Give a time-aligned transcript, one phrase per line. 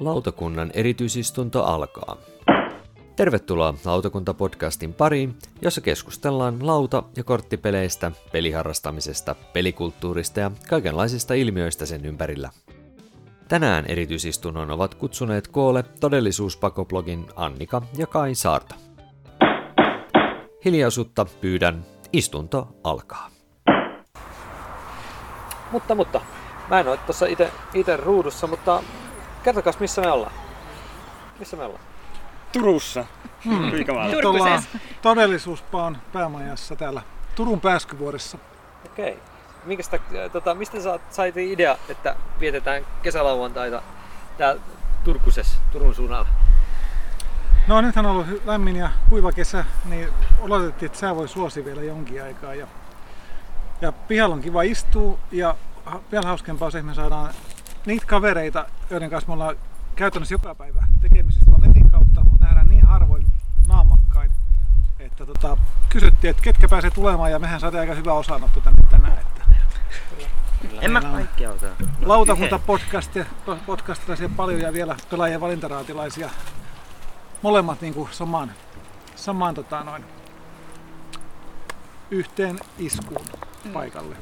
[0.00, 2.16] Lautakunnan erityisistunto alkaa.
[3.16, 12.50] Tervetuloa Lautakunta-podcastin pariin, jossa keskustellaan lauta- ja korttipeleistä, peliharrastamisesta, pelikulttuurista ja kaikenlaisista ilmiöistä sen ympärillä.
[13.48, 18.74] Tänään erityisistunnon ovat kutsuneet koolle todellisuuspakoblogin Annika ja Kai Saarta.
[20.64, 23.30] Hiljaisuutta pyydän, istunto alkaa.
[25.72, 26.20] Mutta, mutta,
[26.70, 27.26] mä en ole tuossa
[27.74, 28.82] itse ruudussa, mutta
[29.42, 30.32] kertokas missä me ollaan.
[31.38, 31.84] Missä me ollaan?
[32.52, 33.04] Turussa.
[33.44, 33.70] Hmm.
[33.70, 34.28] Turkusessa.
[34.28, 34.62] Ollaan
[35.02, 37.02] todellisuuspaan päämajassa täällä
[37.34, 38.38] Turun pääskyvuoressa.
[38.86, 39.12] Okei.
[39.12, 39.24] Okay.
[39.64, 39.98] Minkä sitä,
[40.32, 43.82] tota, mistä sä sait idea, että vietetään kesälauantaita
[44.38, 44.60] täällä
[45.04, 46.43] Turkusessa, Turun suunnalla?
[47.66, 50.08] No nythän on ollut lämmin ja kuiva kesä, niin
[50.40, 52.54] oletettiin, että sää voi suosi vielä jonkin aikaa.
[52.54, 52.66] Ja,
[53.80, 55.56] ja pihalla on kiva istua ja
[56.12, 57.34] vielä hauskempaa se, että me saadaan
[57.86, 59.56] niitä kavereita, joiden kanssa me ollaan
[59.96, 63.26] käytännössä joka päivä tekemisissä vaan netin kautta, mutta nähdään niin harvoin
[63.68, 64.30] naamakkain,
[64.98, 65.56] että tota,
[65.88, 69.18] kysyttiin, että ketkä pääsee tulemaan ja mehän saatiin aika hyvä osanotto tänne tänään.
[69.18, 69.42] Että
[70.80, 71.66] en mä kaikki auta.
[72.00, 73.16] Lautakunta podcast,
[73.66, 76.30] podcastilaisia paljon ja vielä pelaajien valintaraatilaisia.
[77.44, 78.52] Molemmat niin kuin samaan,
[79.16, 80.04] samaan tota, noin,
[82.10, 83.26] yhteen iskuun
[83.72, 84.16] paikalle.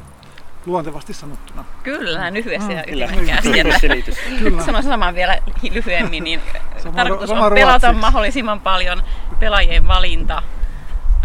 [0.66, 1.64] Luontevasti sanottuna.
[1.82, 3.52] Kyllä, lyhyesti ja Mm, Kyllä, ytimekkäästi.
[3.52, 4.18] lyhyt selitys.
[4.38, 4.62] Kyllä.
[4.64, 5.38] Sanon saman vielä
[5.70, 6.40] lyhyemmin, niin
[6.82, 8.00] Sama- tarkoitus sama on pelata ruotsiksi.
[8.00, 9.02] mahdollisimman paljon
[9.40, 10.42] pelaajien valinta,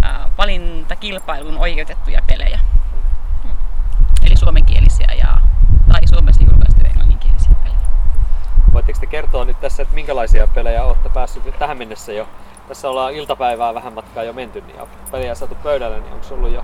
[0.06, 2.60] äh, valintakilpailun oikeutettuja pelejä.
[3.44, 3.50] Mm.
[4.24, 5.38] Eli suomenkielisiä ja,
[5.92, 7.80] tai Suomessa julkaistuja englanninkielisiä pelejä.
[8.78, 12.28] Voitteko te kertoa nyt tässä, että minkälaisia pelejä olette päässyt tähän mennessä jo?
[12.68, 16.52] Tässä ollaan iltapäivää vähän matkaa jo menty, niin on pelejä saatu pöydälle, niin onko ollut
[16.52, 16.64] jo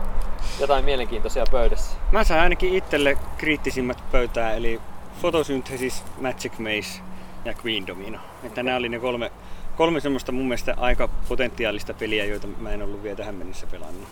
[0.60, 1.98] jotain mielenkiintoisia pöydässä?
[2.12, 4.82] Mä sain ainakin itselle kriittisimmät pöytää, eli
[5.22, 7.02] Photosynthesis, Magic Maze
[7.46, 8.20] ja Queen Domino.
[8.44, 9.32] Että nämä oli ne kolme,
[9.76, 14.08] kolme semmoista mun mielestä aika potentiaalista peliä, joita mä en ollut vielä tähän mennessä pelannut.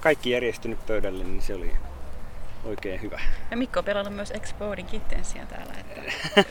[0.00, 1.72] Kaikki järjestynyt pöydälle, niin se oli
[2.64, 3.20] oikein hyvä.
[3.50, 5.72] Ja Mikko on pelannut myös Exploding Kittensia täällä.
[5.78, 6.02] Että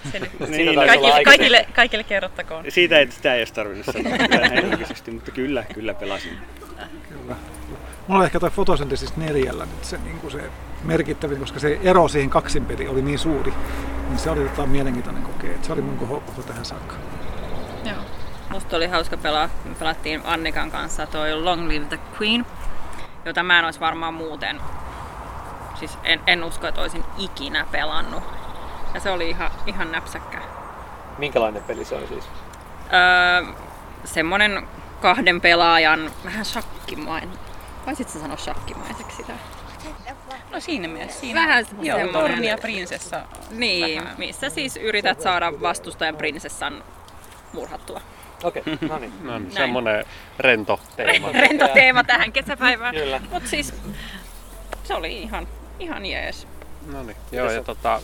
[0.12, 2.66] se nyt Niin, kaikille, kaikille, kaikille kerrottakoon.
[2.70, 6.38] Siitä ei, sitä ei olisi tarvinnut sanoa kyllä mutta kyllä, kyllä pelasin.
[7.10, 7.36] Kyllä.
[8.08, 10.42] Mulla on ehkä toi fotosyntesis neljällä nyt se, niin kuin se
[10.84, 13.54] merkittävin, koska se ero siihen kaksinpeli oli niin suuri.
[14.10, 15.58] Niin se oli tota mielenkiintoinen kokea.
[15.62, 16.96] Se oli mun kohokohta tähän saakka.
[17.86, 17.98] Joo.
[18.50, 19.50] Musta oli hauska pelaa.
[19.66, 22.46] Me pelattiin Annikan kanssa toi Long Live the Queen,
[23.26, 24.60] jota mä en olisi varmaan muuten,
[25.76, 28.24] siis en, en usko, että olisin ikinä pelannut.
[28.94, 30.42] Ja se oli ihan, ihan näpsäkkä.
[31.18, 32.24] Minkälainen peli se on siis?
[32.94, 33.54] Öö,
[34.06, 34.68] semmonen
[35.02, 37.40] kahden pelaajan, vähän shakkimainen.
[37.86, 39.34] Voisitko sanoa shakkimaiseksi sitä?
[40.52, 41.20] No siinä mielessä.
[41.20, 41.42] Siinä.
[41.42, 42.32] Vähän Joo, semmoinen.
[42.32, 43.22] torni ja prinsessa.
[43.52, 44.16] Niin, Vähän.
[44.18, 46.84] missä siis yrität saada vastustajan prinsessan
[47.54, 48.02] murhattua.
[48.44, 49.14] Okei, okay, no niin.
[49.24, 49.52] No niin, Näin.
[49.52, 50.06] semmonen
[50.40, 51.28] rento teema.
[51.42, 52.96] Rento teema tähän kesäpäivään.
[52.96, 53.22] Kyllä.
[53.32, 53.74] Mut siis
[54.84, 55.48] se oli ihan,
[55.80, 56.48] ihan jees.
[56.92, 58.02] No niin, joo ja tota,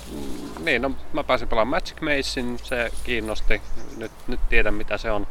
[0.59, 3.61] niin no mä pääsin pelaamaan Magic Mazein, se kiinnosti.
[3.97, 5.27] Nyt, nyt tiedän mitä se on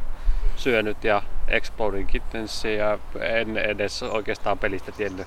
[0.56, 5.26] syönyt ja Exploding Kittensia ja en edes oikeastaan pelistä tiennyt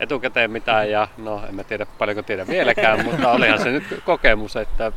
[0.00, 4.56] etukäteen mitään ja no en mä tiedä paljonko tiedän vieläkään, mutta olihan se nyt kokemus,
[4.56, 4.92] että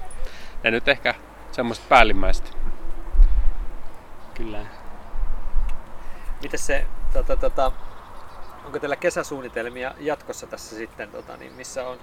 [0.64, 1.16] ne nyt ehkä
[1.52, 2.50] semmoista päällimmäistä.
[4.34, 4.59] Kyllä.
[6.42, 7.72] Miten se, tota, tota,
[8.69, 11.97] onko teillä kesäsuunnitelmia jatkossa tässä sitten, tota, niin missä on,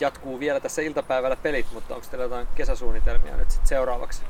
[0.00, 4.22] jatkuu vielä tässä iltapäivällä pelit, mutta onko teillä jotain kesäsuunnitelmia nyt sitten seuraavaksi?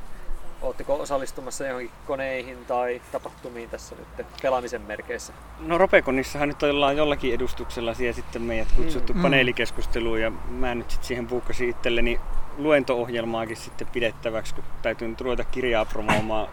[0.61, 5.33] Oletteko osallistumassa johonkin koneihin tai tapahtumiin tässä nyt pelaamisen merkeissä?
[5.59, 9.21] No Ropekonissahan nyt ollaan jollakin edustuksella siellä sitten meidät kutsuttu Mm.
[9.21, 12.19] paneelikeskusteluun ja mä nyt sitten siihen puukkasin itselleni
[12.57, 16.47] luento-ohjelmaakin sitten pidettäväksi, kun täytyy nyt ruveta kirjaa promoomaan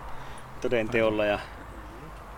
[0.60, 1.38] toden teolla ja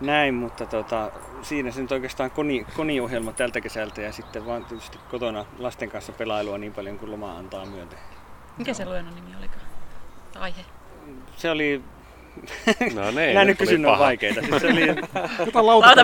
[0.00, 1.10] näin, mutta tota,
[1.42, 6.12] siinä se nyt oikeastaan koni, koniohjelma tältä kesältä ja sitten vaan tietysti kotona lasten kanssa
[6.12, 7.98] pelailua niin paljon kuin loma antaa myöten.
[8.58, 9.66] Mikä se luennon nimi olikaan?
[10.38, 10.64] Aihe.
[11.36, 11.82] Se oli,
[12.94, 14.40] No niin, nämä nyt kysyn on vaikeita.
[14.40, 14.86] Siis se oli,
[15.46, 15.94] Jotain Lauta,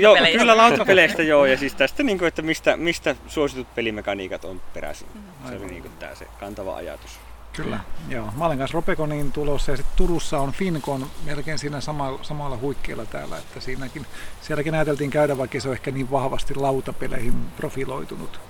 [0.00, 4.60] joo, kyllä lautapeleistä joo, ja siis tästä, niin kuin, että mistä, mistä suositut pelimekaniikat on
[4.74, 5.08] peräisin.
[5.48, 7.20] Se oli niin kuin, tämä se kantava ajatus.
[7.62, 8.32] Kyllä, joo.
[8.36, 13.04] Mä olen kanssa Ropekoniin tulossa ja sitten Turussa on Fincon melkein siinä samalla, samalla huikkeella
[13.04, 14.06] täällä, että siinäkin,
[14.40, 18.40] sielläkin ajateltiin käydä, vaikka se on ehkä niin vahvasti lautapeleihin profiloitunut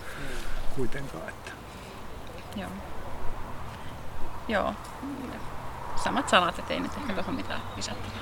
[0.77, 1.29] kuitenkaan.
[1.29, 1.51] Että.
[2.57, 2.71] Joo.
[4.49, 4.75] Joo.
[5.97, 8.19] Samat sanat, ettei nyt ehkä tuohon mitään lisättävää.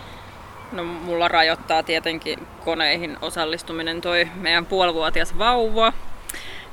[0.72, 5.92] No mulla rajoittaa tietenkin koneihin osallistuminen toi meidän puolivuotias vauva.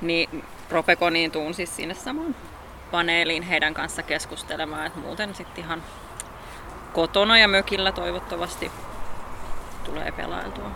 [0.01, 2.35] Niin Ropekoniin tuun siis sinne samaan
[2.97, 5.83] paneeliin heidän kanssa keskustelemaan, että muuten sitten ihan
[6.93, 8.71] kotona ja mökillä toivottavasti
[9.83, 10.71] tulee pelailtua.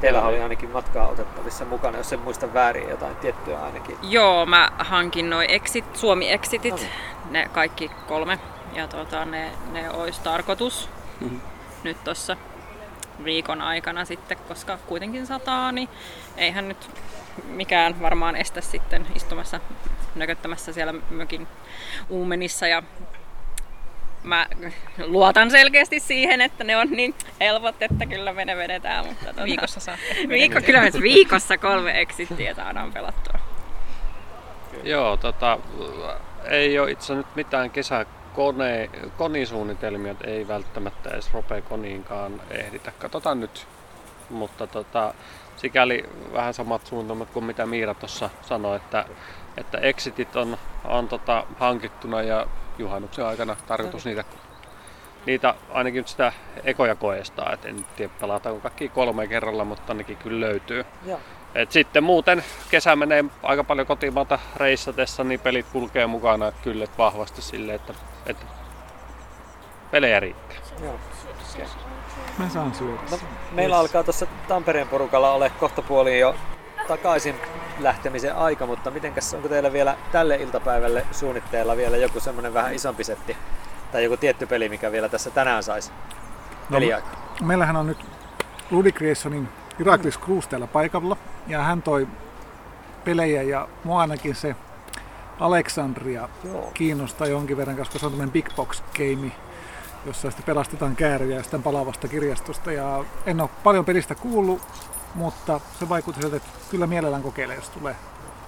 [0.00, 3.96] Teillä oli ainakin matkaa otettavissa mukana, jos en muista väärin jotain tiettyä ainakin.
[4.02, 6.90] Joo, mä hankin noin exit, Suomi Exitit, No niin.
[7.30, 8.38] ne kaikki kolme.
[8.72, 10.88] Ja tota, ne, ne olisi tarkoitus
[11.20, 11.36] Mhm.
[11.82, 12.36] nyt tuossa
[13.24, 15.88] viikon aikana sitten, koska kuitenkin sataa, niin
[16.36, 16.90] eihän nyt
[17.46, 19.60] mikään varmaan estä sitten istumassa
[20.14, 21.46] nököttämässä siellä mökin
[22.08, 22.82] uumenissa ja
[24.22, 24.46] mä
[24.98, 29.06] luotan selkeästi siihen, että ne on niin helpot, että kyllä me ne vedetään.
[29.06, 29.96] Mutta tota, Viikossa saa.
[30.28, 33.38] Viikko, kyllä me viikossa kolme exittiä saadaan pelattua.
[34.82, 35.58] Joo, tota,
[36.44, 42.92] ei ole itse nyt mitään kesäkone, konisuunnitelmia, että ei välttämättä edes Rope Koniinkaan ehditä.
[42.98, 43.66] Katsotaan nyt.
[44.30, 45.14] Mutta tota,
[45.56, 49.04] sikäli vähän samat suunnitelmat kuin mitä Miira tuossa sanoi, että,
[49.56, 52.46] että exitit on, on tota, hankittuna ja
[52.78, 54.24] juhannuksen aikana tarkoitus niitä,
[55.26, 56.32] niitä ainakin nyt sitä
[56.64, 57.52] ekoja koestaa.
[57.52, 60.84] Et en tiedä pelataanko kaikki kolme kerralla, mutta ainakin kyllä löytyy.
[61.06, 61.20] Joo.
[61.54, 66.84] Et sitten muuten kesä menee aika paljon kotimaata reissatessa, niin pelit kulkee mukana että kyllä
[66.84, 67.94] että vahvasti silleen, että,
[68.26, 68.46] että
[69.90, 70.56] pelejä riittää.
[70.82, 70.94] Joo.
[72.38, 73.00] Mä saan syödä.
[73.10, 73.18] No,
[73.52, 76.34] meillä alkaa tuossa Tampereen porukalla ole kohta puoliin jo
[76.88, 77.34] takaisin
[77.78, 83.04] lähtemisen aika, mutta mitenkäs onko teillä vielä tälle iltapäivälle suunnitteilla vielä joku semmoinen vähän isompi
[83.04, 83.36] setti
[83.92, 85.92] tai joku tietty peli, mikä vielä tässä tänään saisi
[86.70, 86.78] No?
[87.46, 87.98] Meillähän on nyt
[88.70, 89.48] Ludwig Graysonin
[89.78, 91.16] Iraklis Cruz täällä paikalla
[91.46, 92.08] ja hän toi
[93.04, 94.56] pelejä ja mua ainakin se
[95.40, 96.70] Alexandria Joo.
[96.74, 99.32] kiinnostaa jonkin verran, koska se on tämmöinen big box game,
[100.06, 102.72] jossa sitten pelastetaan kääriä ja sitten palavasta kirjastosta.
[102.72, 104.62] Ja en ole paljon pelistä kuullut,
[105.14, 107.96] mutta se vaikuttaa siltä, että kyllä mielellään kokeilee, jos tulee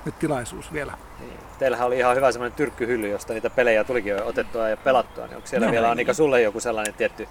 [0.05, 0.93] nyt tilaisuus vielä.
[1.20, 1.38] Niin.
[1.58, 5.26] Teillähän oli ihan hyvä semmoinen tyrkkyhylly, josta niitä pelejä tulikin jo otettua ja pelattua.
[5.26, 5.72] Niin onko siellä Joo.
[5.72, 7.28] vielä Annika sulle joku sellainen tietty?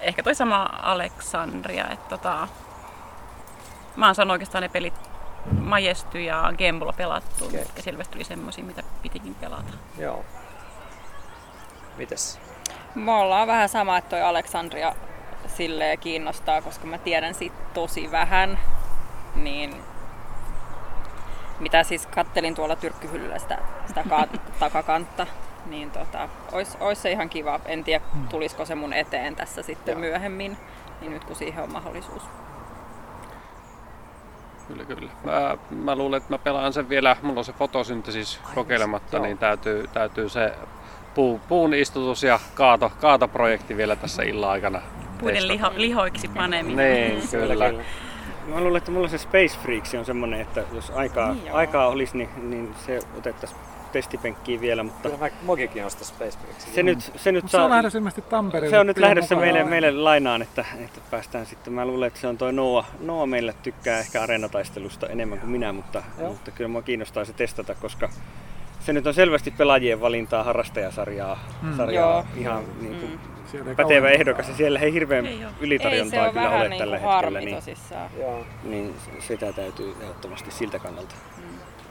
[0.00, 2.48] Ehkä toi sama Alexandria, että tota,
[3.96, 4.94] mä oon saanut oikeastaan ne pelit
[5.60, 7.58] Majesty ja Gamebolla pelattu, okay.
[7.58, 9.72] mitkä selvästi oli semmosia, mitä pitikin pelata.
[9.98, 10.24] Joo.
[11.96, 12.40] Mites?
[12.94, 14.94] Me ollaan vähän sama, että toi Alexandria
[15.46, 18.58] silleen kiinnostaa, koska mä tiedän siitä tosi vähän.
[19.34, 19.74] Niin
[21.60, 24.26] mitä siis kattelin tuolla tyrkkyhyllyllä sitä, sitä ka-
[24.60, 25.26] takakantta,
[25.66, 27.60] niin tota, ois, ois se ihan kiva.
[27.66, 30.00] En tiedä, tulisiko se mun eteen tässä sitten Joo.
[30.00, 30.56] myöhemmin,
[31.00, 32.22] niin nyt kun siihen on mahdollisuus.
[34.68, 35.10] Kyllä, kyllä.
[35.24, 39.26] Mä, mä luulen, että mä pelaan sen vielä, mulla on se fotosyntesis kokeilematta, joo.
[39.26, 40.52] niin täytyy, täytyy se
[41.14, 44.82] puu, puun istutus ja kaato, kaatoprojekti vielä tässä illan aikana
[45.22, 45.52] Puiden testata.
[45.72, 47.10] liho, lihoiksi paneminen.
[47.10, 47.72] Niin, kyllä.
[48.46, 51.56] Mä luulen, että mulla se Space Freaks on semmonen, että jos aikaa, Niin joo.
[51.56, 53.60] aikaa olisi, niin, niin se otettaisiin
[53.92, 56.74] testipenkkiin vielä, mutta Kyllä mä mokin kiinnostaa Space Breaksia.
[56.74, 58.70] se nyt, se nyt Mutta se on saa, lähdössä ilmeisesti Tampereelle.
[58.76, 61.72] se on nyt lähdössä meille, meille lainaan, että, että päästään sitten.
[61.72, 62.84] Mä luulen, että se on toi Noa.
[63.00, 66.28] Noa meille tykkää ehkä areenataistelusta enemmän kuin minä, mutta, Joo.
[66.28, 68.08] mutta kyllä mua kiinnostaa se testata, koska
[68.80, 71.76] se nyt on selvästi pelaajien valintaa harrastajasarjaa Mm.
[71.76, 72.24] sarjaa Joo.
[72.36, 73.20] ihan niin kuin
[73.52, 75.42] Siellä pätevä ehdokas ja siellä ei hirveän Ei.
[75.42, 78.10] Ei ylitarjontaa on kyllä vähän ole niin tällä kuin hetkellä, harmi niin, tosissaan.
[78.18, 78.44] Joo.
[78.64, 81.14] niin sitä täytyy ehdottomasti siltä kannalta.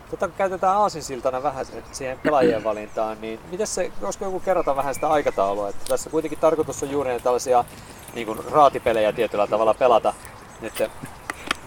[0.10, 4.94] Tota, kun käytetään aasinsiltana vähän siihen pelaajien valintaan, niin miten se, olisiko joku kerrota vähän
[4.94, 5.70] sitä aikataulua?
[5.70, 7.65] Että tässä kuitenkin tarkoitus on juuri tällaisia
[8.13, 10.13] niin kuin raatipelejä tietyllä tavalla pelata
[10.62, 10.84] nyt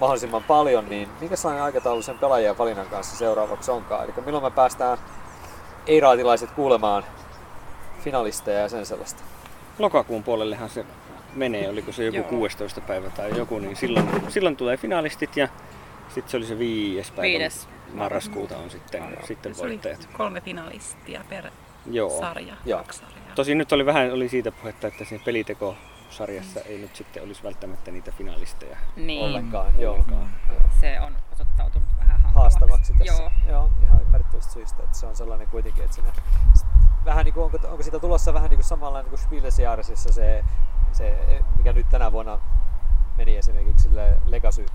[0.00, 4.04] mahdollisimman paljon, niin mikä sellainen aikataulu sen pelaajien valinnan kanssa seuraavaksi onkaan?
[4.04, 4.98] Eli milloin me päästään
[5.86, 7.04] ei-raatilaiset kuulemaan
[8.00, 9.33] finalisteja ja sen sellaista?
[9.78, 10.86] Lokakuun puolellehan se
[11.34, 12.28] menee, oliko se joku Joo.
[12.28, 15.48] 16 päivä tai joku, niin silloin, silloin tulee finalistit ja
[16.08, 17.22] sitten se oli se viides päivä.
[17.22, 17.68] Viides.
[17.94, 20.08] marraskuuta on sitten, sitten Se oli voittajat.
[20.12, 21.44] kolme finalistia per
[21.90, 22.10] Joo.
[22.20, 22.78] sarja, Joo.
[22.78, 23.34] kaksi sarjaa.
[23.34, 25.76] Tosin nyt oli vähän oli siitä puhetta, että siinä peliteko
[26.10, 28.76] sarjassa ei nyt sitten olisi välttämättä niitä finalisteja.
[28.96, 30.04] Niin, Ollenkaan, joo.
[30.80, 32.34] se on osoittautunut vähän hankalaksi.
[32.58, 33.22] haastavaksi tässä.
[33.22, 33.30] Joo.
[33.48, 36.12] Joo, ihan ymmärrettävistä syistä, että se on sellainen kuitenkin, että siinä
[37.04, 40.44] vähän niin kuin, onko, onko siitä tulossa vähän niin kuin samanlainen kuin Spielesjaarisissa se,
[40.92, 41.18] se,
[41.56, 42.38] mikä nyt tänä vuonna
[43.16, 44.66] meni esimerkiksi sille Legacy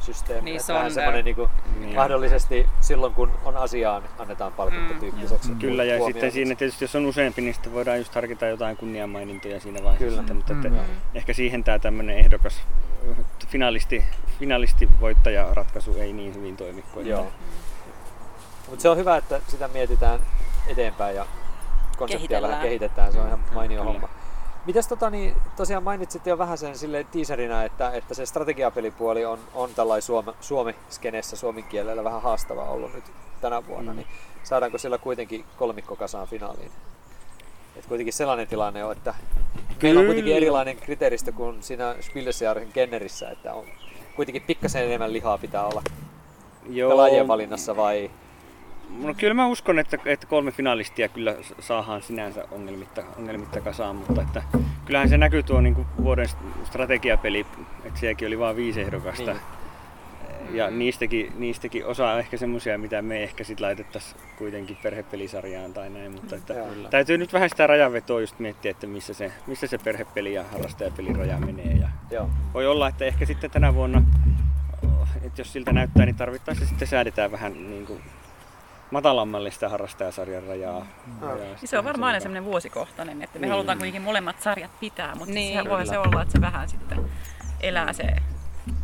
[0.00, 0.44] systeemi.
[0.50, 0.92] Niin, vähän Sonder.
[0.92, 1.94] semmoinen niin kuin, Niin.
[1.94, 5.52] mahdollisesti silloin kun on asiaan annetaan palkinto Mm, tyyppiseksi.
[5.60, 9.60] Kyllä, ja sitten siinä tietysti jos on useampi, niin sitten voidaan just harkita jotain kunnianmainintoja
[9.60, 10.04] siinä vaiheessa.
[10.04, 10.16] Kyllä.
[10.16, 10.64] Sitten, mutta Mm.
[10.66, 10.82] että
[11.14, 12.60] ehkä siihen tämä tämmöinen ehdokas
[13.48, 14.04] finalisti,
[14.38, 16.82] finalisti-voittajaratkaisu ei niin hyvin toimi.
[16.94, 17.26] kuin Joo.
[18.68, 20.20] Mutta se on hyvä, että sitä mietitään
[20.68, 21.26] eteenpäin ja
[22.02, 22.50] konseptia Kehitellään.
[22.50, 23.12] vähän kehitetään.
[23.12, 23.92] Se on ihan mainio Kyllä.
[23.92, 24.08] homma.
[24.66, 29.38] Mitäs tota, niin, tosiaan mainitsit jo vähän sen sille teaserinä, että, että se strategiapelipuoli on,
[29.54, 33.04] on tällainen suome, suomi-skenessä suomen kielellä vähän haastava ollut nyt
[33.40, 33.96] tänä vuonna, mm.
[33.96, 34.06] niin
[34.42, 36.70] saadaanko sillä kuitenkin kolmikko kasaan finaaliin?
[37.76, 39.14] Et kuitenkin sellainen tilanne on, että
[39.82, 43.64] meillä on kuitenkin erilainen kriteeristö kuin siinä Spillesjärjen Kennerissä, että on
[44.16, 45.82] kuitenkin pikkasen enemmän lihaa pitää olla
[46.70, 46.90] Joo.
[46.90, 48.10] pelaajien valinnassa vai
[48.98, 54.22] No kyllä mä uskon, että, että kolme finalistia kyllä saadaan sinänsä ongelmitta, ongelmitta kasaan, mutta
[54.22, 54.42] että
[54.84, 56.28] kyllähän se näkyy tuo niin kuin vuoden
[56.64, 57.46] strategiapeli,
[57.84, 59.32] että sielläkin oli vain viisi ehdokasta.
[59.32, 59.42] Niin.
[60.52, 65.90] Ja niistäkin, niistäkin osa on ehkä semmoisia, mitä me ehkä sitten laitettaisiin kuitenkin perhepelisarjaan tai
[65.90, 66.54] näin, mutta että
[66.90, 71.16] täytyy nyt vähän sitä rajanvetoa just miettiä, että missä se, missä se perhepeli ja harrastajapelin
[71.16, 71.72] raja menee.
[71.72, 72.30] Ja Joo.
[72.54, 74.02] Voi olla, että ehkä sitten tänä vuonna,
[75.22, 78.02] että jos siltä näyttää, niin tarvittaessa sitten säädetään vähän niin kuin
[78.92, 80.86] matalammalle sitä harrastajasarjan rajaa.
[81.06, 81.20] Mm.
[81.20, 83.50] rajaa niin se on varmaan aina semmoinen vuosikohtainen, että me niin.
[83.50, 85.48] halutaan kuitenkin molemmat sarjat pitää, mutta niin.
[85.48, 87.10] sehän voi se olla, että se vähän sitten
[87.60, 88.06] elää se,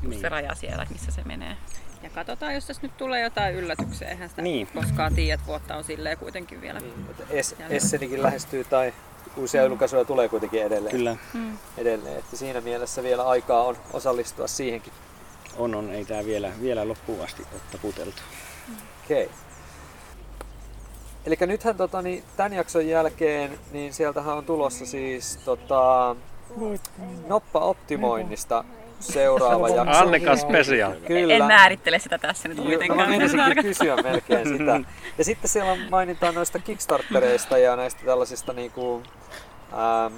[0.03, 0.21] niin.
[0.21, 1.57] se raja siellä, missä se menee.
[2.03, 4.09] Ja katsotaan, jos tässä nyt tulee jotain yllätyksiä.
[4.09, 4.69] Eihän sitä niin.
[4.75, 6.81] koskaan tiedä, että vuotta on silleen kuitenkin vielä.
[6.81, 8.95] Niin, es, Essenikin lähestyy tai
[9.37, 10.97] uusia julkaisuja tulee kuitenkin edelleen.
[10.97, 11.17] Kyllä.
[11.35, 11.59] Mm.
[11.79, 12.19] edelleen.
[12.19, 14.93] Että siinä mielessä vielä aikaa on osallistua siihenkin.
[15.57, 15.91] On, on.
[15.91, 18.23] Ei tämä vielä, vielä loppuun asti ole taputeltu.
[19.05, 19.25] Okei.
[19.25, 19.48] Okay.
[21.29, 26.17] Eli nythän tota, niin, tämän jakson jälkeen, niin sieltähän on tulossa siis tota,
[27.27, 28.65] noppa-optimoinnista
[29.01, 30.03] seuraava jakso.
[30.03, 30.93] Annika Special.
[31.07, 31.35] Kyllä.
[31.35, 33.11] En määrittele sitä tässä nyt kuitenkaan.
[33.37, 34.81] Mä kysyä melkein sitä.
[35.19, 39.03] Ja sitten siellä on mainintaa noista Kickstartereista ja näistä tällaisista niinku,
[39.73, 40.15] ähm,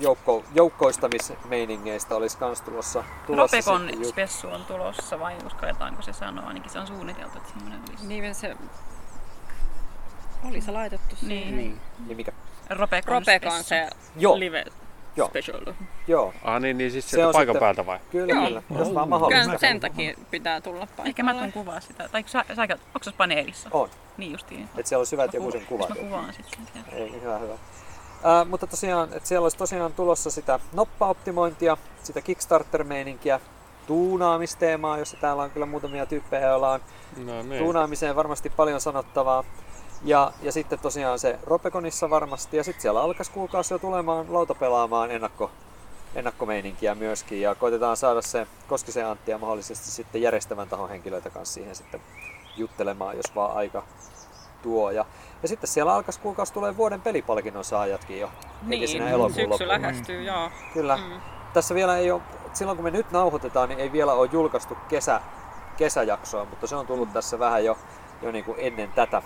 [0.00, 3.04] joukko, joukkoistamismeiningeistä olisi kans tulossa.
[3.26, 6.46] tulossa Ropekon spessu on tulossa vai uskalletaanko se sanoa?
[6.46, 8.06] Ainakin se on suunniteltu, että semmoinen olisi.
[8.06, 8.56] Niin se
[10.44, 11.56] oli se laitettu niin.
[11.56, 11.80] niin.
[12.06, 12.32] Niin mikä?
[12.70, 14.38] Ropekon, Ropekon se Joo.
[14.38, 14.64] live
[15.16, 15.28] Joo.
[15.28, 15.60] special.
[16.06, 16.34] Joo.
[16.44, 17.98] Ah niin, niin siis sieltä paikan sitten, päältä vai?
[18.10, 18.46] Kyllä, Joo.
[18.46, 18.62] kyllä.
[18.78, 19.44] Jos vaan mahdollista.
[19.44, 21.08] Kyllä sen takia pitää tulla paikalle.
[21.08, 22.08] Ehkä mä tuun kuvaa sitä.
[22.12, 23.68] Tai sä, sä, onko se paneelissa?
[23.72, 23.88] On.
[24.16, 24.68] Niin justiin.
[24.76, 25.88] Että siellä olisi hyvät joku sen kuva.
[25.88, 26.84] Mä kuvaan sitten.
[26.92, 27.54] Ei, niin hyvä, hyvä.
[27.54, 33.40] Uh, mutta tosiaan, että siellä olisi tosiaan tulossa sitä noppa-optimointia, sitä Kickstarter-meininkiä,
[33.86, 36.80] tuunaamisteemaa, jossa täällä on kyllä muutamia tyyppejä, joilla on
[37.16, 37.62] no, niin.
[37.62, 39.44] tuunaamiseen varmasti paljon sanottavaa.
[40.04, 45.10] Ja, ja sitten tosiaan se Ropekonissa varmasti, ja sitten siellä alkaisi kuukausi jo tulemaan lautapelaamaan
[45.10, 45.50] ennakko,
[46.14, 51.54] ennakkomeininkiä myöskin, ja koitetaan saada se Koskisen Antti ja mahdollisesti sitten järjestävän tahon henkilöitä kanssa
[51.54, 52.00] siihen sitten
[52.56, 53.82] juttelemaan, jos vaan aika
[54.62, 54.90] tuo.
[54.90, 55.04] Ja,
[55.42, 58.30] ja sitten siellä alkaisi kuukausi tulee vuoden pelipalkinnon saajatkin jo,
[58.62, 59.68] niin, siinä elokuun syksy loppuun.
[59.68, 60.50] lähestyy, joo.
[60.74, 60.96] Kyllä.
[60.96, 61.20] Mm.
[61.52, 62.22] Tässä vielä ei ole,
[62.52, 65.20] silloin kun me nyt nauhoitetaan, niin ei vielä ole julkaistu kesä,
[65.76, 67.12] kesäjaksoa, mutta se on tullut mm.
[67.12, 67.78] tässä vähän jo,
[68.22, 69.22] jo niin kuin ennen tätä.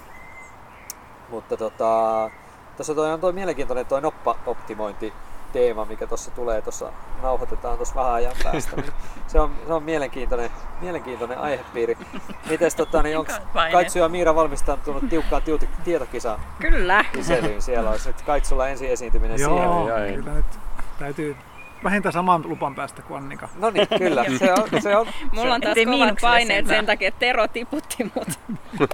[1.31, 2.31] Mutta tota,
[2.77, 5.13] tuossa toi on toi mielenkiintoinen toi noppa-optimointi
[5.53, 8.77] teema, mikä tuossa tulee, tuossa nauhoitetaan tuossa vähän ajan päästä.
[8.77, 8.93] Niin
[9.27, 11.99] se, on, se on mielenkiintoinen, mielenkiintoinen aihepiiri.
[12.51, 13.33] Mites tota, niin onko
[13.73, 16.41] Kaitsu ja Miira valmistautunut tiukkaan tiuti, tietokisaan?
[16.59, 17.05] Kyllä.
[17.13, 17.63] Kyselyyn.
[17.63, 20.15] Siellä olisi nyt Kaitsulla ensi esiintyminen Joo, siihen.
[20.15, 20.59] kyllä nyt
[20.99, 21.37] täytyy
[21.85, 23.49] vähintään saman lupan päästä kuin Annika.
[23.57, 24.25] No niin, kyllä.
[24.39, 28.29] Se on, se on, Mulla on taas kovat paineet sen takia, että Tero tiputti mut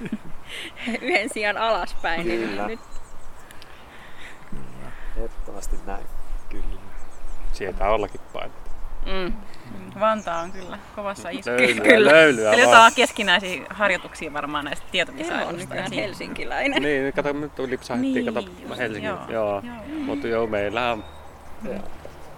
[1.03, 2.29] yhden sijaan alaspäin.
[2.29, 2.67] Niin kyllä.
[2.67, 2.89] Niin nyt...
[4.51, 4.93] Kyllä.
[5.17, 6.07] Ehdottomasti näin.
[6.49, 6.81] Kyllä.
[7.53, 8.67] Sieltä ollakin paineet.
[9.07, 9.33] Mm.
[10.01, 11.51] Vantaa on kyllä kovassa isku.
[11.51, 12.11] Löylyä, kyllä.
[12.11, 15.75] löylyä Eli jotain keskinäisiä harjoituksia varmaan näistä tietokisailuista.
[15.75, 16.83] on helsinkiläinen.
[16.83, 19.09] Niin, kato, nyt lipsahdettiin, niin, kato Helsingin.
[19.09, 19.63] Joo, joo.
[19.65, 20.05] joo.
[20.05, 21.05] Mutta joo, meillä on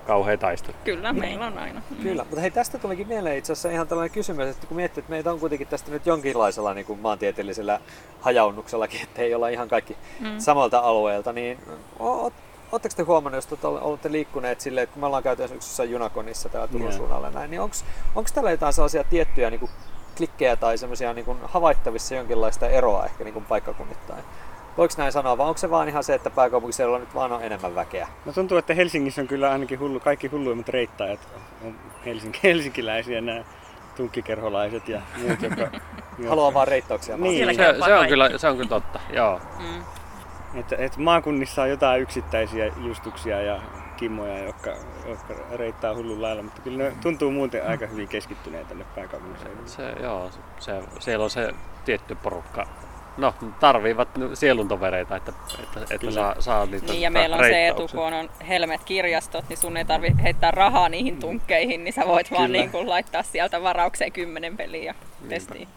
[0.08, 0.76] kauhea taistelu.
[0.84, 1.20] Kyllä, niin.
[1.20, 1.82] meillä on aina.
[2.02, 5.10] Kyllä, mutta hei tästä tulikin mieleen itse asiassa ihan tällainen kysymys, että kun miettii, että
[5.10, 7.80] meitä on kuitenkin tästä nyt jonkinlaisella niin kuin maantieteellisellä
[8.20, 10.38] hajaannuksellakin, että ei olla ihan kaikki mm.
[10.38, 11.58] samalta alueelta, niin
[12.72, 16.68] Oletteko te huomannut, jos olette liikkuneet silleen, että kun me ollaan käyty esimerkiksi Junakonissa täällä
[16.68, 16.96] Turun yeah.
[16.96, 19.70] suunnalla näin, niin onko täällä jotain sellaisia tiettyjä niin kuin
[20.16, 24.24] klikkejä tai semmoisia niin havaittavissa jonkinlaista eroa ehkä niin kuin paikkakunnittain?
[24.78, 27.74] Voiko näin sanoa, vai onko se vaan ihan se, että pääkaupunkiseudulla nyt vaan on enemmän
[27.74, 28.08] väkeä?
[28.24, 31.28] No tuntuu, että Helsingissä on kyllä ainakin hullu, kaikki hulluimmat reittajat
[31.64, 31.74] on
[32.06, 33.44] Helsinki, helsinkiläisiä nämä
[33.96, 35.68] tunkkikerholaiset ja muut, jotka...
[36.28, 37.16] Haluaa vaan reittauksia.
[37.16, 39.40] Niin, se, se, on kyllä, se on kyllä totta, joo.
[39.58, 39.84] Mm.
[40.60, 43.60] Et, et maakunnissa on jotain yksittäisiä justuksia ja
[43.96, 44.74] kimmoja, jotka,
[45.08, 49.68] jotka reittaa hullun lailla, mutta kyllä ne tuntuu muuten aika hyvin keskittyneet tänne pääkaupunkiseudulle.
[49.68, 51.54] Se, joo, se, siellä on se
[51.84, 52.66] tietty porukka,
[53.18, 55.32] no tarviivat sieluntovereita, että,
[55.62, 59.56] että, että saa, saa niitä Niin ja meillä on se etu, kun on Helmet-kirjastot, niin
[59.56, 61.20] sun ei tarvi heittää rahaa niihin mm.
[61.20, 62.38] tunkkeihin, niin sä voit Kyllä.
[62.38, 64.94] vaan niin kuin laittaa sieltä varaukseen kymmenen peliä ja
[65.28, 65.68] testiin.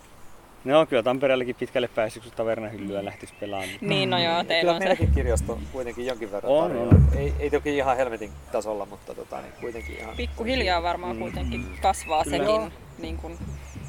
[0.63, 3.69] No kyllä Tampereellakin pitkälle pääsi, kun tavernahyllyä lähtisi pelaamaan.
[3.81, 5.07] Niin, no joo, teillä Kyllä on se.
[5.15, 7.03] kirjasto kuitenkin jonkin verran On, on.
[7.15, 10.15] Ei, ei toki ihan helvetin tasolla, mutta tota, niin kuitenkin ihan...
[10.17, 12.37] Pikkuhiljaa varmaan kuitenkin kasvaa Kyllä.
[12.37, 12.73] sekin.
[12.99, 13.37] Niin kuin,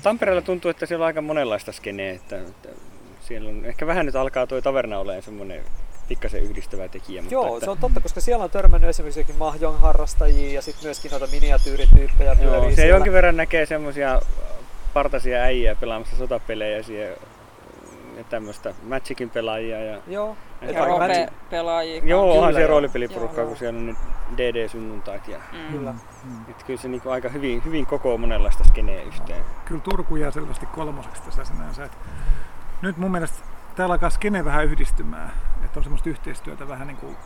[0.02, 2.68] Tampereella tuntuu, että siellä on aika monenlaista skeneä, että, että
[3.32, 5.60] siellä on, ehkä vähän nyt alkaa tuo taverna olemaan semmoinen
[6.08, 7.22] pikkasen yhdistävä tekijä.
[7.22, 10.62] Mutta Joo, että, se on totta, koska siellä on törmännyt esimerkiksi jokin mahjong harrastajia ja
[10.62, 12.90] sitten myöskin noita miniatyyrityyppejä pyörii joo, se siellä.
[12.96, 14.20] jonkin verran näkee semmoisia
[14.94, 17.16] partaisia äijä pelaamassa sotapelejä siellä
[18.16, 19.80] ja tämmöistä Magicin pelaajia.
[19.84, 22.02] Ja, Joo, Ja et rope Magic, pelaajia.
[22.04, 23.96] joo, kyllä, onhan se roolipeliporukka, kun siellä on nyt
[24.36, 25.28] DD-sunnuntait.
[25.28, 25.72] Ja, Mm.
[25.72, 25.94] kyllä.
[26.48, 29.44] että kyllä se niinku aika hyvin, hyvin koko monenlaista skeneä yhteen.
[29.64, 31.84] Kyllä Turku jää selvästi kolmoseksi tässä sinänsä.
[31.84, 31.92] Et
[32.82, 33.38] nyt mun mielestä
[33.76, 35.32] täällä alkaa skene vähän yhdistymään.
[35.64, 37.16] Että on semmoista yhteistyötä vähän niin kuin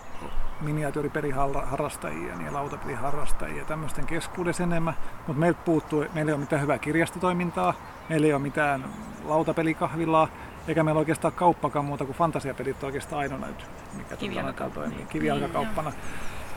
[0.60, 4.94] miniatyyripeliharrastajia ja lautapeliharrastajia ja tämmöisten keskuudessa enemmän.
[5.26, 7.74] Mutta meiltä puuttuu, meillä ei ole mitään hyvää kirjastotoimintaa,
[8.08, 8.84] meillä ei ole mitään
[9.24, 10.28] lautapelikahvilaa,
[10.68, 15.06] eikä meillä oikeastaan kauppakaan muuta kuin fantasiapelit on oikeastaan ainoa nyt, mikä tuolla toimii.
[15.08, 15.92] Kivijalkakauppana.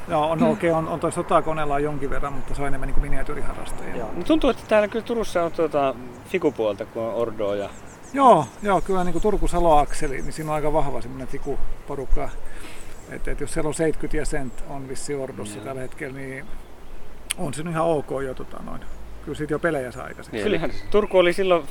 [0.08, 2.94] Joo, on okei, on, on toi sotakoneella on jonkin verran, mutta se on enemmän niin
[2.94, 3.96] kuin miniatyyriharrastajia.
[3.96, 4.12] Joo.
[4.14, 7.70] Mut tuntuu, että täällä kyllä Turussa on tuota fikupuolta, kun on Ordoa ja
[8.14, 12.30] Joo, joo kyllä niin kuin Turku-Salo-akseli, niin siinä on aika vahva semmoinen fikuporukka.
[13.10, 16.46] Et, et jos siellä on 70 jäsentä on vissi Ordossa tällä hetkellä, niin
[17.38, 18.34] on se ihan ok jo.
[18.34, 18.82] Tota, noin.
[19.26, 20.32] Kyllä siitä jo pelejä saa aikaiseksi.
[20.32, 21.64] Niin, Kyllähän Turku oli silloin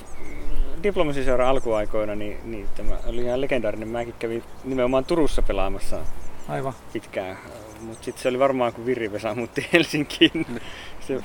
[0.83, 3.89] diplomasiseuran alkuaikoina, niin, niin tämä oli ihan legendaarinen.
[3.89, 5.99] Mäkin kävin nimenomaan Turussa pelaamassa
[6.49, 6.73] Aivan.
[6.93, 7.39] pitkään.
[7.81, 10.61] Mutta sitten se oli varmaan, kun Virri-Vesa muutti Helsinkiin.
[11.01, 11.21] Se,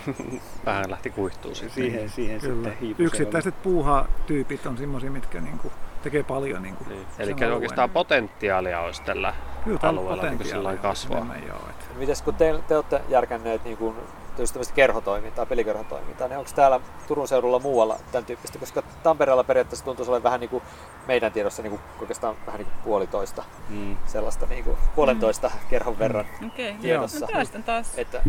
[0.65, 1.75] Vähän lähti kuihtuu sitten.
[1.75, 2.55] siihen, siihen Kyllä.
[2.55, 3.03] sitten hiipui.
[3.03, 6.61] se Yksittäiset puuha-tyypit on semmoisia, mitkä niin kuin, tekee paljon.
[6.63, 7.05] Niin kuin, Niin.
[7.19, 7.53] Eli alueen.
[7.53, 11.17] oikeastaan potentiaalia olisi tällä Kyllä alueella niin potentiaalia sillä on kasvaa.
[11.17, 11.97] enemmän, joo, et.
[11.97, 13.95] Mites kun te, te olette järkänneet niin kuin,
[14.35, 18.59] tietysti tämmöistä kerhotoimintaa, pelikerhotoimintaa, niin onko täällä Turun seudulla muualla tämän tyyppistä?
[18.59, 20.63] Koska Tampereella periaatteessa tuntuisi olevan vähän niin kuin
[21.07, 23.97] meidän tiedossa niin kuin, oikeastaan vähän niin kuin puolitoista Mm.
[24.05, 27.27] sellaista niin kuin, puolentoista kerhon verran Okei, okay, tiedossa.
[27.55, 28.21] No taas, Että,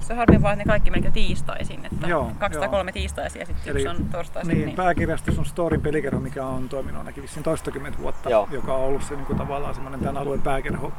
[0.00, 3.46] se on harmi vaan, että ne kaikki melkein tiistaisin, että Joo, kaksi tai kolme tiistaisia
[3.46, 4.54] sitten Eli- yksi on torstaisin.
[4.54, 8.48] Niin, pääkirjastus on Storin pelikerho, mikä on toiminut ainakin vissiin toistakymmentä vuotta, Joo.
[8.50, 10.92] joka on ollut se niin kuin, tavallaan semmoinen tämän alueen pääkerho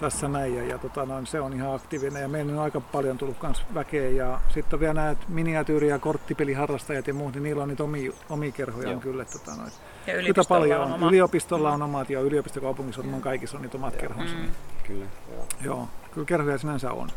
[0.00, 0.56] tässä näin.
[0.56, 3.64] Ja, ja tota, noin, se on ihan aktiivinen ja meillä on aika paljon tullut kans
[3.74, 4.08] väkeä.
[4.08, 8.12] Ja sitten on vielä nämä miniatyyri- ja korttipeliharrastajat ja muut, niin niillä on niitä omia,
[8.30, 9.00] omia kerhoja Joo.
[9.00, 9.24] kyllä.
[9.24, 9.72] Tota, noin.
[10.06, 10.92] ja yliopistolla paljon on on.
[10.94, 11.08] oma.
[11.08, 14.34] Yliopistolla on omat ja yliopistokaupungissa on kaikissa on niitä omat kerhonsa.
[14.34, 14.50] Mm.
[14.86, 15.06] Kyllä.
[15.64, 17.10] Joo, kyllä kerhoja sinänsä on.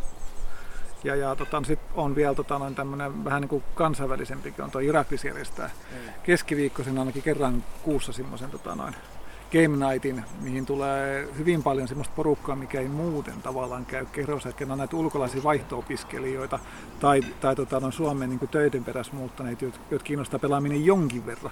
[1.03, 4.81] Ja, ja tota, sitten on vielä tota, noin tämmöinen vähän niin kuin kansainvälisempikin, on tuo
[4.81, 5.69] Iraklis järjestää
[6.23, 8.95] keskiviikkoisin ainakin kerran kuussa semmoisen tota, noin
[9.51, 14.65] Game Nightin, mihin tulee hyvin paljon semmoista porukkaa, mikä ei muuten tavallaan käy kerrossa, että
[14.69, 16.59] on näitä ulkolaisia vaihto-opiskelijoita
[16.99, 21.51] tai, tai tota, noin Suomen niin töiden perässä muuttaneita, jotka kiinnostaa pelaaminen jonkin verran.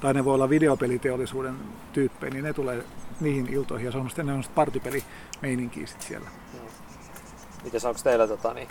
[0.00, 1.54] Tai ne voi olla videopeliteollisuuden
[1.92, 2.84] tyyppejä, niin ne tulee
[3.20, 6.28] niihin iltoihin ja se on sitten semmoista partipelimeininkiä sit siellä.
[7.64, 8.68] Mites onko teillä tota, niin,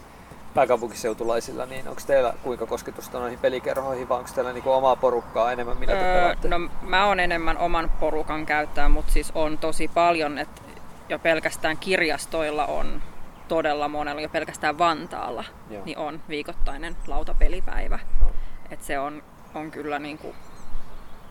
[0.54, 5.78] pääkaupunkiseutulaisilla, niin onko teillä kuinka kosketusta noihin pelikerhoihin vai onko teillä niinku omaa porukkaa enemmän,
[5.78, 6.48] te Öö, pelaatte?
[6.48, 10.62] no mä oon enemmän oman porukan käyttää, mutta siis on tosi paljon, että
[11.10, 13.02] jo pelkästään kirjastoilla on
[13.48, 15.86] todella monella, jo pelkästään Vantaalla, Joo.
[15.86, 18.00] niin on viikoittainen lautapelipäivä.
[18.22, 18.32] Joo.
[18.72, 19.24] Et se on,
[19.56, 20.36] on kyllä niinku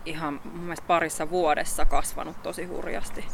[0.04, 3.24] ihan mun mielestä parissa vuodessa kasvanut tosi hurjasti.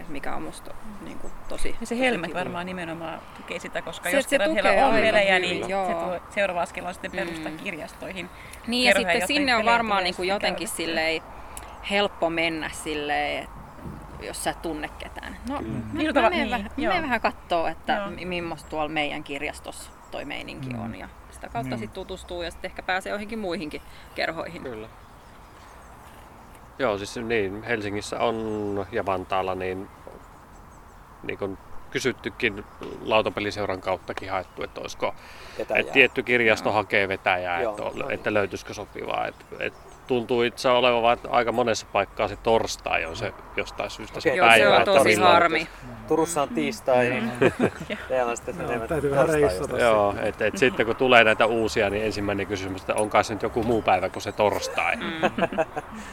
[0.00, 0.70] Et mikä on musta
[1.04, 2.38] niinku tosi Ja se tosi Helmet kiva.
[2.38, 5.86] varmaan nimenomaan tukee sitä, koska Se- jos se kerran heillä on pelejä, niin joo.
[5.86, 7.58] se tuo, seuraava askel on sitten perustaa Mm.
[7.58, 8.30] kirjastoihin.
[8.66, 11.22] Niin ja sitten sinne on varmaan niin kuin jotenkin silleen
[11.90, 15.36] helppo mennä silleen, että jos sä et tunne ketään.
[15.48, 15.60] No,
[15.92, 16.94] mä, Iltava- mä, menen niin, vähän, mä joo.
[17.02, 18.10] vähän kattoo, että Joo.
[18.10, 20.80] mi- millaista tuolla meidän kirjastossa toi meininki Mm.
[20.84, 20.94] on.
[20.98, 21.78] Ja sitä kautta Niin.
[21.78, 23.82] sitten tutustuu ja sitten ehkä pääsee johonkin muihinkin
[24.14, 24.62] kerhoihin.
[24.62, 24.88] Kyllä.
[26.78, 29.88] Joo, siis niin, Helsingissä on ja Vantaalla niin,
[31.22, 31.58] niin kun
[31.90, 32.64] kysyttykin
[33.04, 35.14] lautapeliseuran kauttakin haettu, että olisiko
[35.58, 35.80] Vetäjää.
[35.80, 38.10] et tietty kirjasto hakee vetäjää, Joo, että, no niin.
[38.10, 39.26] että löytyisikö sopivaa.
[39.26, 39.74] Et, et
[40.06, 44.34] tuntuu itse olevan aika monessa paikkaa se torstai on se jostain syystä se.
[44.34, 44.64] Joo, päivä.
[44.64, 45.68] se on että tosi milloin- harmi.
[46.08, 47.32] Turussa on tiistai, niin
[48.08, 49.78] teillä on sitten Joo, enemmän täytyy vähän reissata.
[49.78, 53.42] Joo, et, et sitten kun tulee näitä uusia, niin ensimmäinen kysymys, että onko se nyt
[53.42, 54.96] joku muu päivä kuin se torstai.
[54.96, 55.02] Mm.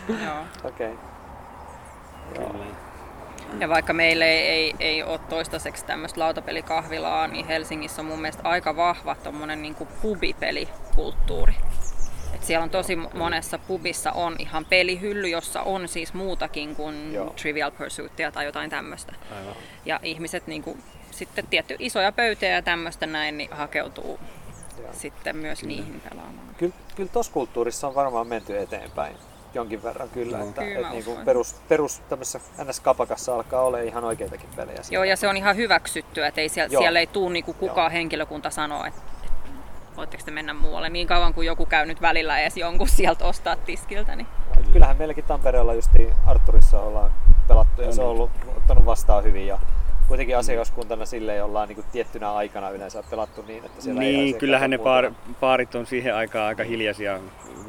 [0.26, 0.36] Joo.
[0.64, 0.94] Okei.
[2.40, 2.56] Joo.
[3.60, 8.44] Ja vaikka meillä ei, ei, ei ole toistaiseksi tämmöistä lautapelikahvilaa, niin Helsingissä on mun mielestä
[8.50, 11.56] aika vahva tommonen niin pubipelikulttuuri.
[12.36, 17.34] Et siellä on tosi monessa pubissa on ihan pelihylly, jossa on siis muutakin kuin Joo.
[17.42, 19.14] Trivial Pursuitia tai jotain tämmöistä.
[19.40, 19.56] Aivan.
[19.86, 24.20] Ja ihmiset niin kuin, sitten tietty isoja pöytiä ja tämmöistä näin, niin hakeutuu
[24.82, 24.90] Joo.
[24.94, 26.56] sitten myös niihin pelaamaan.
[26.58, 29.16] Kyllä, kyllä tuossa kulttuurissa on varmaan menty eteenpäin.
[29.54, 30.38] jonkin verran kyllä.
[30.38, 30.50] Joo.
[30.50, 34.82] Että, Kyllä että niin kuin perus, perus tämmöisessä NS-kapakassa alkaa olla ihan oikeitakin pelejä.
[34.92, 36.82] Joo, ja se on ihan hyväksyttyä, että ei siellä, Joo.
[36.82, 39.02] siellä ei tule niinku kukaan henkilökunta sanoa, että
[39.98, 40.90] voitteko te mennä muualle.
[40.90, 44.28] Niin kauan kuin joku käy nyt välillä edes jonkun sieltä ostaa tiskiltä, niin
[44.60, 47.12] Et Kyllähän meilläkin Tampereella justiin Arturissa ollaan
[47.48, 49.60] pelattu ja se on ollut ottanut vastaan hyvin ja
[50.08, 54.40] kuitenkin asiakaskuntana silleen ollaan niin tiettynä aikana yleensä pelattu niin, että siellä ei Niin, asiakkaita
[54.40, 57.20] kyllähän ne paar, paarit on siihen aikaan aika hiljaisia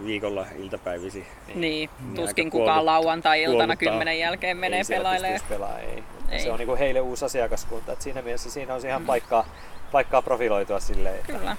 [0.06, 1.26] viikolla iltapäivisi.
[1.46, 5.40] Niin, Niin, tuskin kukaan kuollut- lauantai-iltana kymmenen jälkeen menee ei pelailemaan.
[5.48, 6.02] pelaa, ei.
[6.30, 6.40] Ei.
[6.40, 9.44] Se on niin kuin heille uusi asiakaskunta, että siinä mielessä siinä on ihan paikkaa,
[9.92, 11.38] paikkaa profiloitua silleen, Kyllä.
[11.52, 11.56] että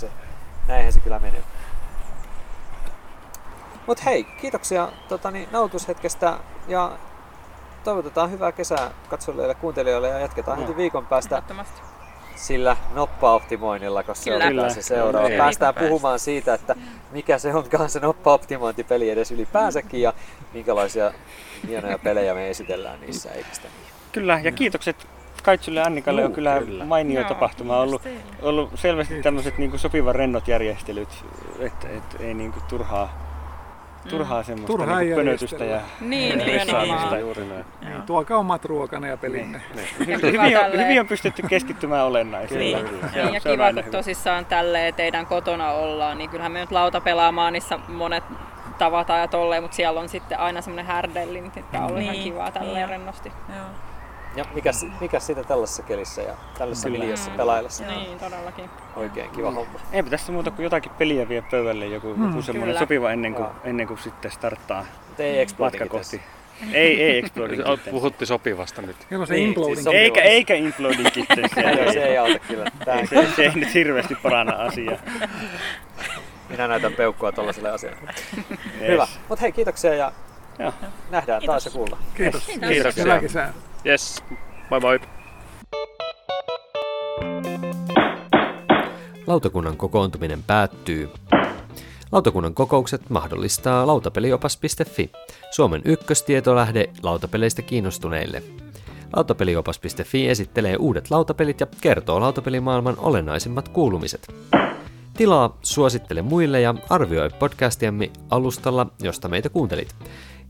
[0.00, 0.10] se,
[0.68, 1.42] näinhän se kyllä menee.
[3.86, 6.92] Mut hei, kiitoksia tota, niin, nautushetkestä ja
[7.84, 10.62] toivotetaan hyvää kesää katsojille ja kuuntelijoille ja jatketaan No.
[10.66, 11.42] heti viikon päästä
[12.34, 14.46] sillä noppa-optimoinnilla, koska se Kyllä.
[14.46, 15.28] on taas se seuraava.
[15.28, 15.42] Kyllä.
[15.42, 16.76] Päästään Viikon puhumaan siitä, että
[17.10, 20.12] mikä se onkaan se noppa-optimointipeli edes ylipäänsäkin ja
[20.52, 21.12] minkälaisia
[21.68, 23.92] hienoja pelejä me esitellään niissä, eikö sitä niin?
[24.12, 25.06] Kyllä, ja kiitokset
[25.42, 26.84] Kaitsulle ja Annikalle on Juu, kyllä, kyllä.
[26.84, 27.76] mainio Joo, tapahtuma.
[27.76, 28.02] On ollut,
[28.42, 31.24] ollut selvästi tämmöiset niinku sopivan rennot järjestelyt,
[31.58, 33.12] että et, ei niinku turhaa,
[34.08, 36.80] turhaa semmoista Turhaa niinku pönötystä ja Niin, stressaamista.
[36.82, 37.20] nimenomaan.
[37.20, 37.64] Juuri näin.
[37.80, 39.60] Niin, tuokaa omat ruokane ja pelinne.
[39.76, 42.60] Ja Hyvin, kiva hyvin, on, hyvin on pystytty keskittymään olennaiseen.
[42.60, 42.76] Niin.
[42.84, 43.90] Niin, on- ja on kiva, kun hyvä.
[43.90, 48.24] tosissaan tälleen teidän kotona ollaan, niin kyllähän me nyt lauta pelaamaan, niissä monet
[48.78, 52.12] tavataan ja tolleen, mutta siellä on sitten aina semmoinen härdelli, niin tämä on ollut ihan
[52.14, 52.88] Niin, kivaa tälleen niin.
[52.88, 53.32] rennosti.
[53.48, 53.66] Joo.
[54.36, 57.00] Ja mikä, mikä siitä tällaisessa kelissä ja tällaisessa Kyllä.
[57.02, 57.36] miljössä Mm.
[57.36, 57.84] pelaillessa.
[57.84, 58.70] Niin, todellakin.
[58.96, 59.80] Oikein kiva homma.
[59.92, 62.78] Eipä tässä muuta kuin jotakin peliä vie pöydälle, joku, Mm, joku semmoinen kyllä.
[62.80, 63.54] sopiva ennen kuin, Joo.
[63.64, 64.86] ennen kuin sitten starttaa
[65.18, 66.22] ei matka kohti.
[66.72, 67.88] Ei, ei Exploding Kittens.
[67.90, 68.96] Puhutti sopivasta nyt.
[69.18, 69.74] On se Niin, imploding.
[69.76, 71.52] siis Eikä, eikä Imploding Kittens.
[71.54, 72.64] Se, Joo, se ei, ei auta kyllä.
[72.84, 74.96] Tää, ei, se, se ei nyt hirveästi paranna asiaa.
[76.50, 77.98] minä näytän peukkua tuollaiselle asialle.
[78.00, 78.88] Yes.
[78.88, 79.06] Hyvä.
[79.28, 80.12] Mutta hei, kiitoksia ja
[80.58, 80.72] Joo.
[81.10, 82.02] nähdään taas ja kuullaan.
[82.16, 82.46] Kiitos.
[82.68, 83.04] Kiitoksia.
[83.04, 83.52] Hyvää kesää.
[83.86, 84.24] Yes,
[84.70, 85.00] moi moi.
[89.26, 91.10] Lautakunnan kokoontuminen päättyy.
[92.12, 95.10] Lautakunnan kokoukset mahdollistaa lautapeliopas.fi,
[95.50, 98.42] Suomen ykköstietolähde lautapeleistä kiinnostuneille.
[99.16, 104.34] Lautapeliopas.fi esittelee uudet lautapelit ja kertoo lautapelimaailman olennaisimmat kuulumiset.
[105.16, 109.94] Tilaa, suosittele muille ja arvioi podcastiamme alustalla, josta meitä kuuntelit.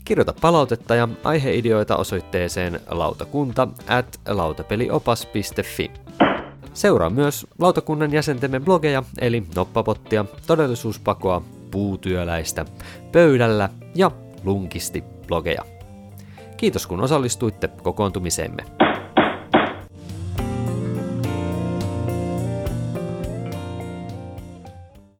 [0.05, 5.91] Kirjoita palautetta ja aiheideoita osoitteeseen lautakunta at lautapeliopas.fi.
[6.73, 12.65] Seuraa myös lautakunnan jäsentemme blogeja, eli Noppapottia, Todellisuuspakoa, Puutyöläistä,
[13.11, 14.11] Pöydällä ja
[14.43, 15.65] Lunkisti blogeja.
[16.57, 18.63] Kiitos kun osallistuitte kokoontumiseemme.